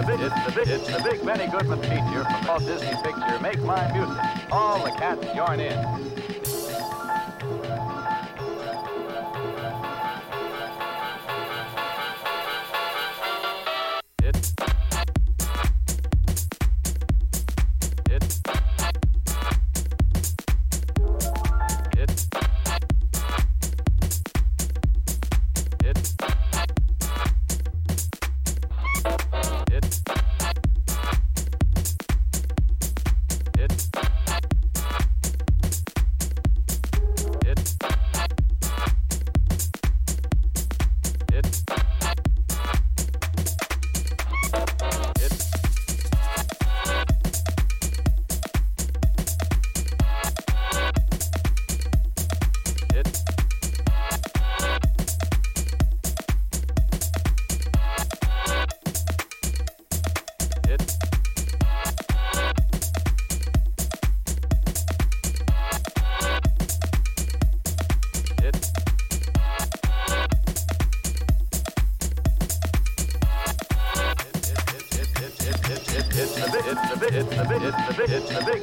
[0.00, 3.92] the big, it's the big, the big Goodman feature from Walt Disney picture Make My
[3.92, 4.22] Music.
[4.50, 5.89] All the cats join in.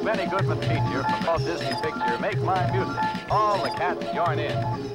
[0.07, 3.29] Benny Goodman feature from Walt Disney picture Make My Music.
[3.29, 4.86] All the cats join in.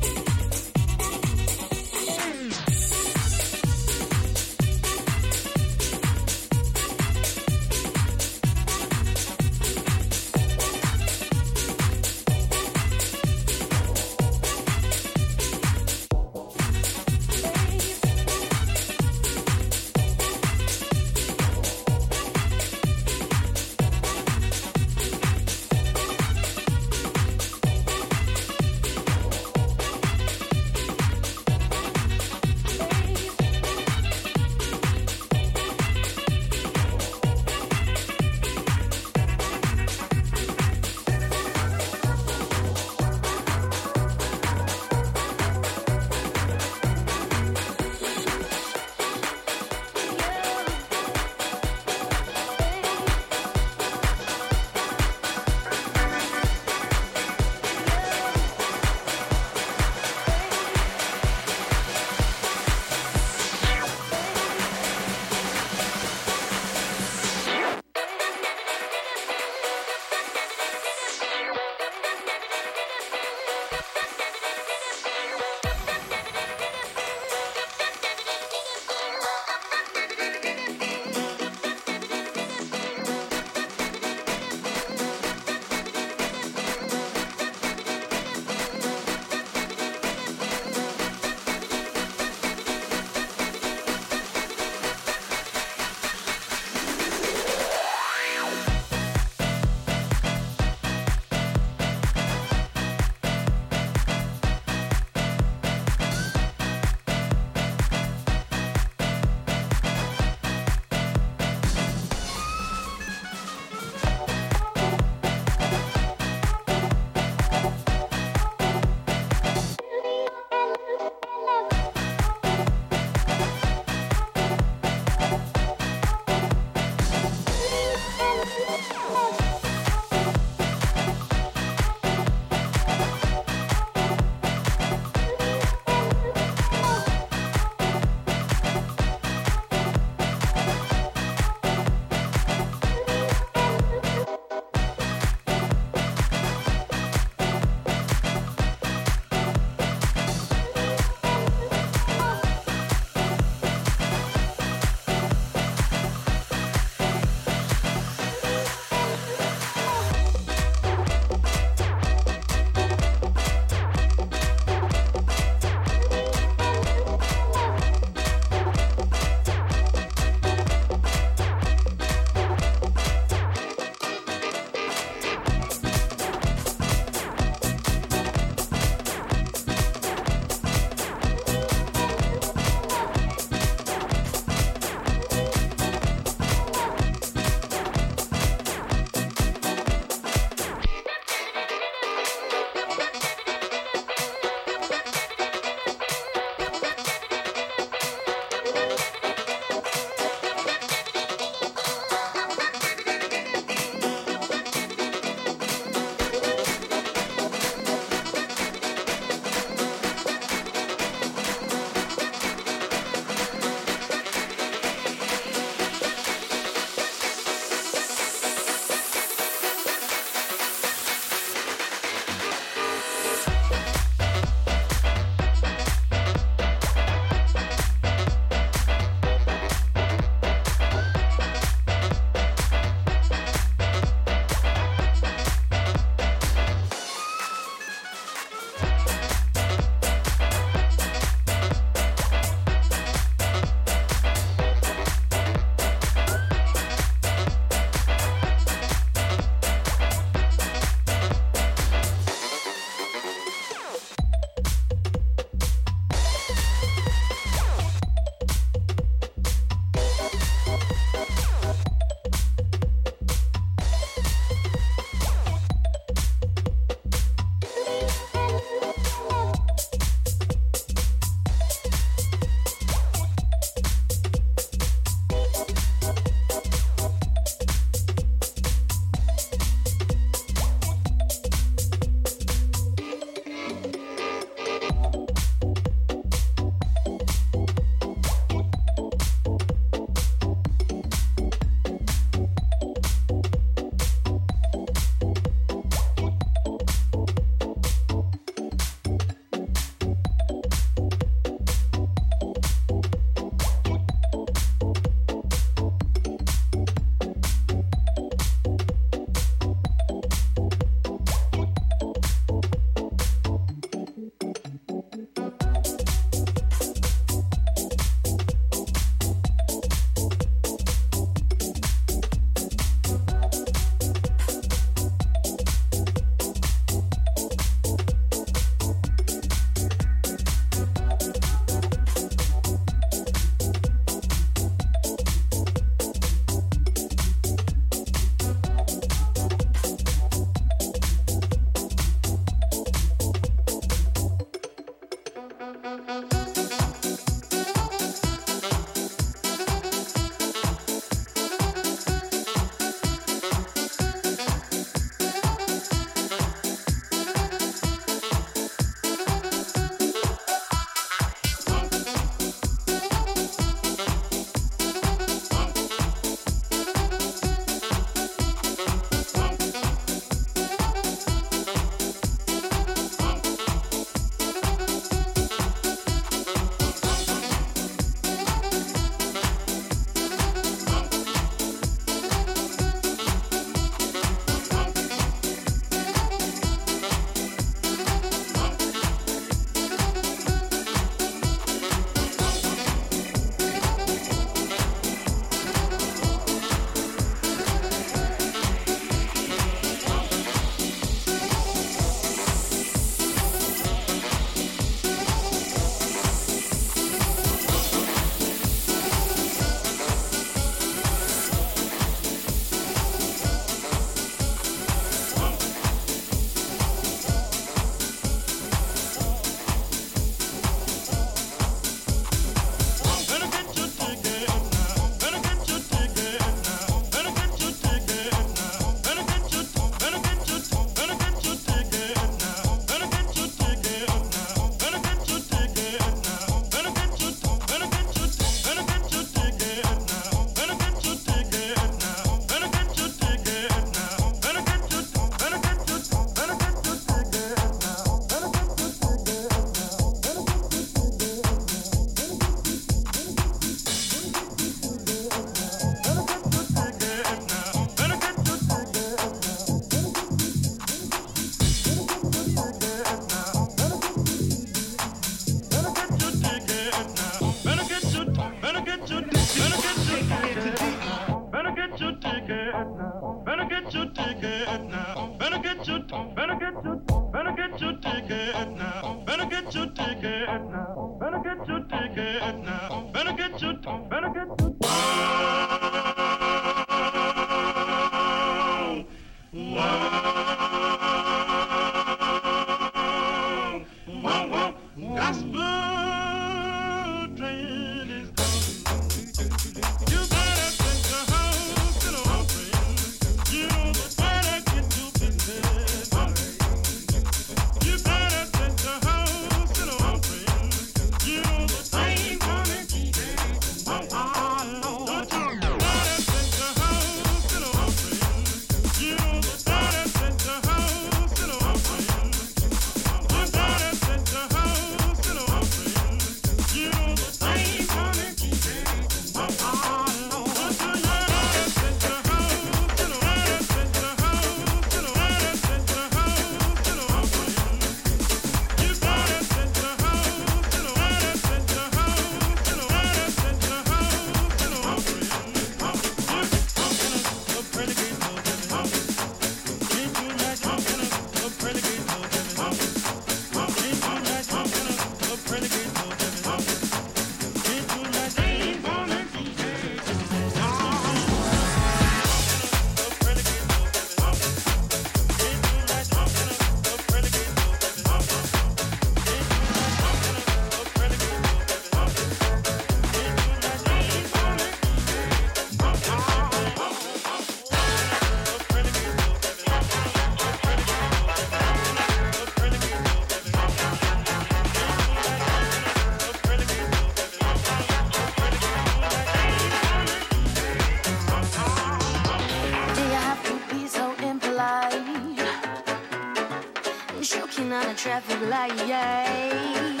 [597.21, 600.00] Choking on a traffic light.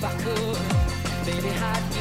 [0.00, 1.97] If I could, baby, I'd give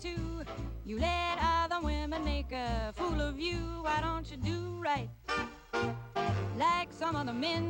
[0.00, 0.42] too.
[0.84, 3.58] You let other women make a fool of you.
[3.82, 5.10] Why don't you do right?
[6.56, 7.69] Like some other men